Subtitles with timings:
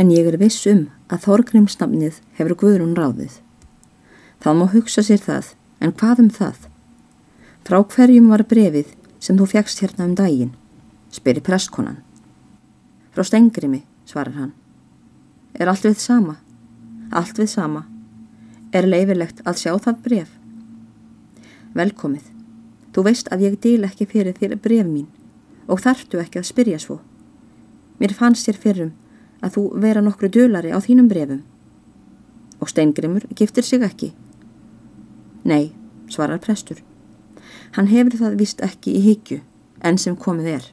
[0.00, 3.34] En ég er viss um að Þorgrímsnafnið hefur Guðrún ráðið.
[4.40, 5.50] Það má hugsa sér það,
[5.84, 6.62] en hvað um það?
[7.68, 10.54] Frá hverjum var brefið sem þú fjagst hérna um daginn?
[11.12, 11.98] spyrir prestkonan.
[13.12, 14.54] Frá stengrimi, svarar hann.
[15.52, 16.38] Er allt við sama?
[17.12, 17.84] Allt við sama.
[18.72, 20.32] Er leifilegt að sjá það bref?
[21.76, 22.24] Velkomið.
[22.94, 25.10] Þú veist að ég dýl ekki fyrir þér bref mín
[25.68, 27.00] og þartu ekki að spyrja svo.
[28.00, 28.96] Mér fannst þér fyrrum
[29.40, 31.42] að þú vera nokkru dölari á þínum brefum.
[32.60, 34.12] Og steingrimur giftir sig ekki.
[35.44, 35.72] Nei,
[36.08, 36.82] svarar prestur.
[37.76, 39.40] Hann hefur það vist ekki í higgju
[39.80, 40.68] enn sem komið er.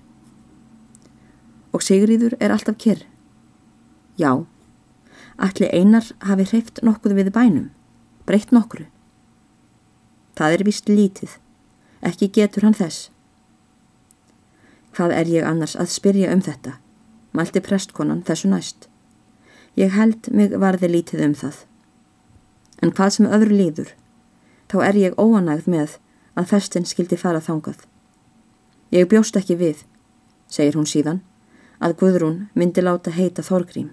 [1.72, 3.04] Og Sigriður er alltaf kyrr.
[4.18, 4.44] Já,
[5.38, 7.70] allir einar hafi hreift nokkuð við bænum,
[8.26, 8.88] breytt nokkru.
[10.38, 11.38] Það er vist lítið,
[12.02, 13.12] ekki getur hann þess.
[14.98, 16.80] Hvað er ég annars að spyrja um þetta?
[17.38, 18.88] Mælti prestkonan þessu næst.
[19.78, 21.58] Ég held mig varði lítið um það.
[22.82, 23.92] En hvað sem öðru líður,
[24.72, 25.98] þá er ég óanægð með
[26.34, 27.84] að festin skildi fara þangað.
[28.90, 29.84] Ég bjóst ekki við,
[30.50, 31.22] segir hún síðan,
[31.78, 33.92] að Guðrún myndi láta heita Þorgrím.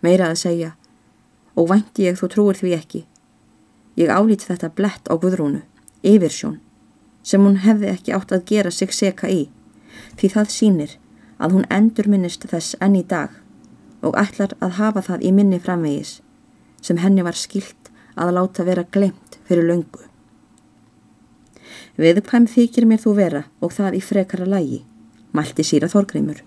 [0.00, 0.72] Meira að segja,
[1.52, 3.04] og vænti ég þú trúir því ekki.
[4.00, 5.60] Ég álít þetta blett á Guðrúnu,
[6.00, 6.60] yfirsjón,
[7.22, 9.50] sem hún hefði ekki átt að gera sig seka í,
[10.16, 10.98] því það sínir
[11.42, 13.34] að hún endur minnist þess enn í dag
[14.02, 16.20] og ætlar að hafa það í minni framvegis,
[16.82, 20.06] sem henni var skilt að láta vera glemt fyrir löngu.
[22.00, 24.80] Viðkvæm þykir mér þú vera og það í frekara lægi,
[25.36, 26.40] mælti síra Þorgrimur.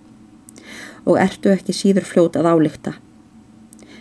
[1.06, 2.96] Og ertu ekki síður fljót að álíkta.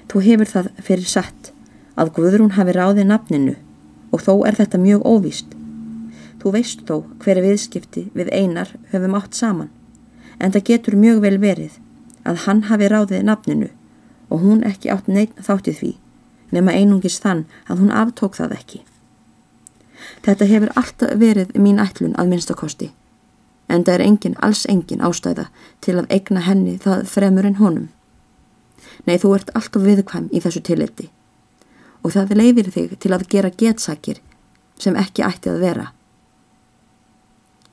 [0.08, 1.52] Þú hefur það fyrir satt
[2.00, 3.54] að Guðrún hafi ráðið nafninu
[4.14, 5.52] og þó er þetta mjög óvíst.
[6.40, 9.70] Þú veist þó hver viðskipti við einar höfum átt saman,
[10.38, 11.78] en það getur mjög vel verið
[12.24, 13.70] að hann hafi ráðið nafninu
[14.32, 15.92] og hún ekki átt neitt þáttið því,
[16.56, 18.82] nema einungis þann að hún aftók það ekki.
[20.24, 22.90] Þetta hefur alltaf verið mín ætlun að minnstakosti.
[23.68, 25.46] En það er engin, alls engin ástæða
[25.84, 27.88] til að egna henni það fremur en honum.
[29.04, 31.08] Nei, þú ert alltaf viðkvæm í þessu tilliti.
[32.04, 34.20] Og það leifir þig til að gera getsakir
[34.80, 35.88] sem ekki ætti að vera.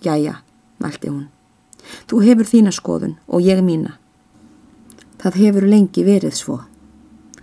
[0.01, 0.39] Jæja,
[0.79, 1.27] mælti hún.
[2.09, 3.97] Þú hefur þína skoðun og ég mína.
[5.21, 6.59] Það hefur lengi verið svo.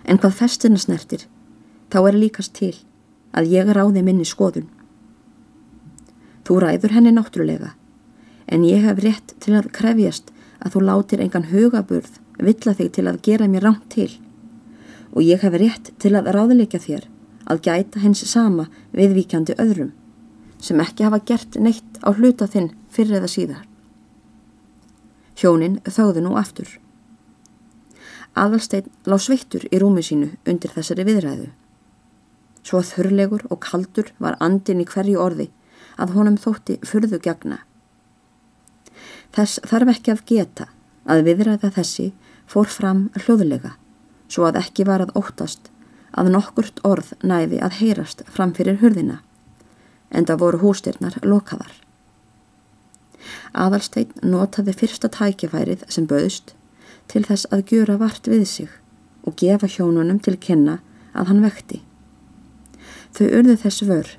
[0.05, 1.25] En hvað festina snertir,
[1.91, 2.73] þá er líkast til
[3.31, 4.67] að ég ráði minni skoðun.
[6.47, 7.75] Þú ræður henni náttúrulega,
[8.49, 13.05] en ég hef rétt til að krefjast að þú látir engan hugaburð villa þig til
[13.07, 14.09] að gera mér ránt til
[15.13, 17.07] og ég hef rétt til að ráðleika þér
[17.49, 19.93] að gæta hens sama viðvíkjandi öðrum
[20.61, 23.68] sem ekki hafa gert neitt á hluta þinn fyrir eða síðar.
[25.39, 26.67] Hjónin þáðu nú aftur.
[28.35, 31.47] Aðalstein lág sveittur í rúmi sínu undir þessari viðræðu.
[32.63, 35.47] Svo þurrlegur og kaldur var andin í hverju orði
[35.97, 37.61] að honum þótti fyrðu gegna.
[39.31, 40.67] Þess þarf ekki að geta
[41.09, 42.11] að viðræða þessi
[42.49, 43.77] fór fram hljóðulega
[44.29, 45.71] svo að ekki var að óttast
[46.19, 49.21] að nokkurt orð næði að heyrast fram fyrir hurðina
[50.09, 51.71] en það voru hústyrnar lokaðar.
[53.53, 56.53] Aðalstein notaði fyrsta tækifærið sem bauðst
[57.09, 58.69] til þess að gjöra vart við sig
[59.25, 60.79] og gefa hjónunum til kynna
[61.13, 61.81] að hann vekti.
[63.17, 64.13] Þau urðu þess vör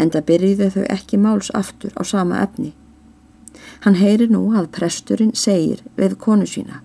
[0.00, 2.72] en það byrjiðu þau ekki máls aftur á sama efni.
[3.84, 6.80] Hann heyri nú að presturinn segir við konu sína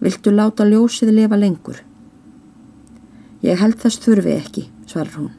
[0.00, 1.78] Viltu láta ljósið lifa lengur?
[3.40, 5.30] Ég held þess þurfi ekki, svarar hún.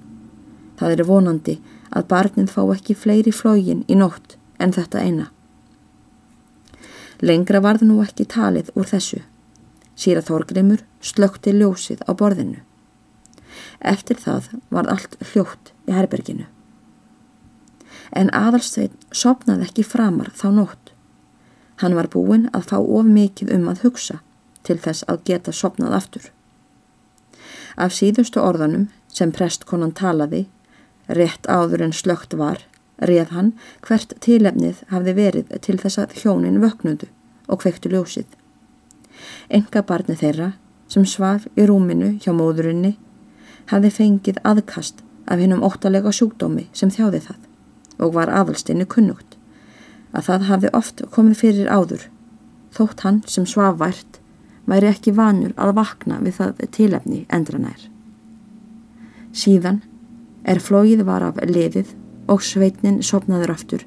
[0.80, 1.56] Það er vonandi
[1.94, 5.28] að barnin fá ekki fleiri flógin í nótt en þetta eina.
[7.22, 9.24] Lengra varð nú ekki talið úr þessu.
[9.98, 12.60] Sýra Þorgrymur slökti ljósið á borðinu.
[13.82, 16.46] Eftir það var allt hljótt í herberginu.
[18.14, 20.94] En aðalstveit sopnaði ekki framar þá nótt.
[21.82, 24.22] Hann var búinn að fá of mikið um að hugsa
[24.68, 26.30] til þess að geta sopnað aftur.
[27.78, 30.48] Af síðustu orðanum sem prestkonan talaði,
[31.08, 32.64] rétt áður en slögt var,
[32.98, 33.54] reð hann
[33.86, 37.10] hvert tilefnið hafði verið til þess að hjónin vöknudu
[37.48, 38.28] og kvektu ljósið.
[39.50, 40.54] Enga barni þeirra
[40.92, 42.96] sem svaf í rúminu hjá móðurinni
[43.72, 49.36] hafði fengið aðkast af hennum óttalega sjúkdómi sem þjáði það og var aðalstinni kunnugt
[50.14, 52.08] að það hafði oft komið fyrir áður
[52.78, 54.22] þótt hann sem svaf vært
[54.68, 57.88] væri ekki vanur að vakna við það tilefni endranær.
[59.32, 59.82] Síðan
[60.48, 61.94] er flóið var af liðið
[62.28, 63.86] og sveitnin sopnaður aftur.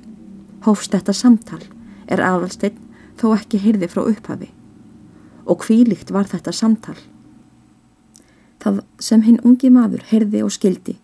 [0.65, 1.63] Hófst þetta samtal
[2.11, 2.79] er aðalstinn
[3.21, 4.51] þó ekki heyrði frá upphafi
[5.51, 6.97] og hvílikt var þetta samtal.
[8.61, 10.97] Það sem hinn ungi maður heyrði og skildi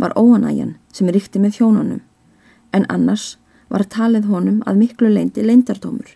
[0.00, 2.00] var óanægjan sem ríkti með hjónunum
[2.76, 3.34] en annars
[3.68, 6.14] var talið honum að miklu leindi leindardómur.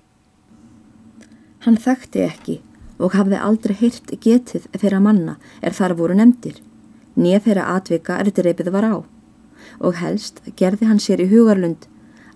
[1.67, 2.61] Hann þekkti ekki
[2.99, 6.61] og hafði aldrei heyrt getið þeirra manna er þar voru nefndir,
[7.19, 8.97] nýja þeirra atvika er dreipið var á
[9.78, 11.88] og helst gerði hann sér í hugarlund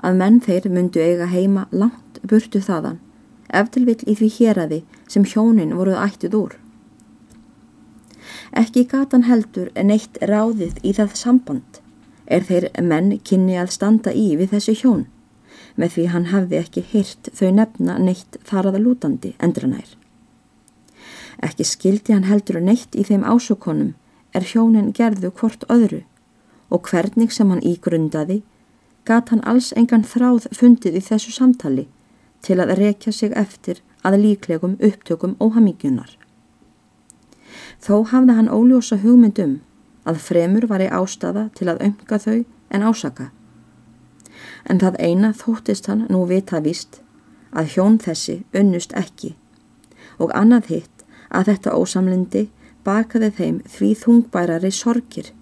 [0.05, 3.01] að menn þeir myndu eiga heima langt burtu þaðan
[3.49, 6.57] eftir vill í því héræði sem hjónin voruð ættið úr.
[8.53, 11.81] Ekki gatan heldur en eitt ráðið í það samband
[12.27, 15.07] er þeir menn kynni að standa í við þessu hjón
[15.79, 19.89] með því hann hafði ekki heyrt þau nefna neitt þar aða lútandi endranær.
[21.45, 23.95] Ekki skildi hann heldur neitt í þeim ásökonum
[24.35, 26.03] er hjónin gerðu hvort öðru
[26.71, 28.43] og hvernig sem hann ígrundaði
[29.09, 31.87] gat hann alls engan þráð fundið í þessu samtali
[32.45, 36.11] til að rekja sig eftir að líklegum upptökum óhamíkjunar.
[37.81, 39.59] Þó hafði hann óljósa hugmyndum
[40.09, 43.31] að fremur var í ástafa til að önga þau en ásaka.
[44.69, 47.01] En það eina þóttist hann nú vita vist
[47.51, 49.35] að hjón þessi unnust ekki
[50.19, 52.45] og annað hitt að þetta ósamlindi
[52.85, 55.33] bakaði þeim því þungbærari sorgir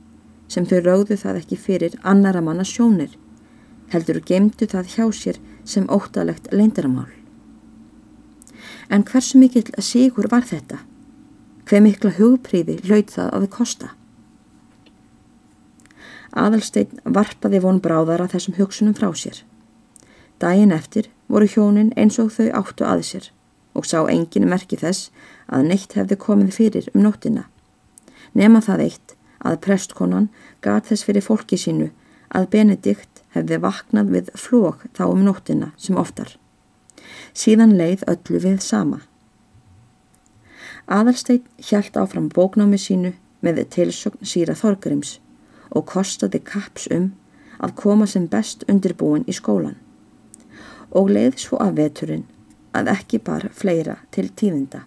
[0.48, 3.16] sem þau ráðu það ekki fyrir annara manna sjónir
[3.92, 7.10] heldur gemdu það hjá sér sem óttalegt leindaramál.
[8.90, 10.80] En hversu mikill sigur var þetta?
[11.66, 13.88] Hver mikla hugpríði laud það að þið kosta?
[16.36, 19.40] Aðalstein varpaði von bráðara þessum hugsunum frá sér.
[20.38, 23.30] Dæin eftir voru hjónin eins og þau áttu að sér
[23.76, 25.10] og sá engin merki þess
[25.48, 27.46] að neitt hefði komið fyrir um nóttina.
[28.36, 29.15] Nema það eitt
[29.50, 30.28] að prestkonan
[30.64, 31.90] gat þess fyrir fólki sínu
[32.36, 36.32] að Benedikt hefði vaknað við flók þá um nóttina sem oftar.
[37.36, 39.02] Síðan leið öllu við sama.
[40.86, 45.18] Aðalstein hjælt áfram bóknámi sínu með tilsögn síra Þorgrims
[45.70, 47.10] og kostaði kaps um
[47.58, 49.76] að koma sem best undirbúin í skólan
[50.96, 52.26] og leið svo að veturinn
[52.76, 54.84] að ekki bara fleira til tíðinda.